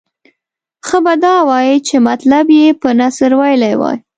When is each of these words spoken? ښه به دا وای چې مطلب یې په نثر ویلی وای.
ښه 0.87 0.97
به 1.05 1.13
دا 1.23 1.35
وای 1.49 1.69
چې 1.87 1.95
مطلب 2.09 2.45
یې 2.59 2.67
په 2.81 2.89
نثر 2.99 3.31
ویلی 3.39 3.73
وای. 3.77 3.97